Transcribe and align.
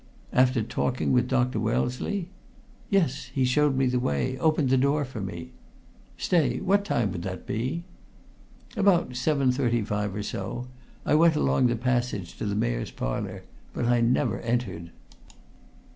"After 0.33 0.63
talking 0.63 1.11
with 1.11 1.27
Dr. 1.27 1.59
Wellesley?" 1.59 2.29
"Yes. 2.89 3.25
He 3.35 3.45
showed 3.45 3.75
me 3.77 3.85
the 3.85 3.99
way 3.99 4.35
opened 4.39 4.69
the 4.71 4.75
door 4.77 5.05
for 5.05 5.21
me" 5.21 5.51
"Stay, 6.27 6.59
what 6.59 6.83
time 6.83 7.11
would 7.11 7.21
that 7.21 7.45
be?" 7.45 7.83
"About 8.75 9.09
7.35 9.11 10.15
or 10.15 10.23
so. 10.23 10.67
I 11.05 11.13
went 11.13 11.35
along 11.35 11.67
the 11.67 11.75
passage 11.75 12.35
to 12.39 12.47
the 12.47 12.55
Mayor's 12.55 12.89
Parlour, 12.89 13.43
but 13.75 13.85
I 13.85 14.01
never 14.01 14.39
entered." 14.39 14.89